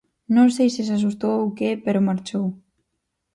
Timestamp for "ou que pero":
1.43-2.07